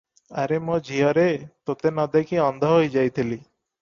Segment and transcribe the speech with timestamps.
[0.43, 1.25] 'ଆରେ ମୋଝିଅରେ,
[1.71, 3.41] ତୋତେ ନ ଦେଖି ଅନ୍ଧ ହୋଇଯାଇଥିଲି।